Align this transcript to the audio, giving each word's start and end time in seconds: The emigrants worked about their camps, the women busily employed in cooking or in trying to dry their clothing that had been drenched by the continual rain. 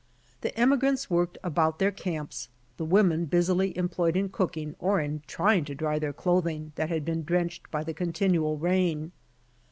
The 0.41 0.59
emigrants 0.59 1.11
worked 1.11 1.37
about 1.43 1.77
their 1.77 1.91
camps, 1.91 2.49
the 2.77 2.85
women 2.85 3.25
busily 3.25 3.77
employed 3.77 4.17
in 4.17 4.29
cooking 4.29 4.75
or 4.79 4.99
in 4.99 5.21
trying 5.27 5.63
to 5.65 5.75
dry 5.75 5.99
their 5.99 6.11
clothing 6.11 6.71
that 6.73 6.89
had 6.89 7.05
been 7.05 7.21
drenched 7.23 7.69
by 7.69 7.83
the 7.83 7.93
continual 7.93 8.57
rain. 8.57 9.11